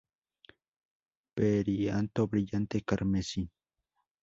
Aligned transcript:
Perianto 1.35 2.25
brillante 2.25 2.81
carmesí. 2.81 3.47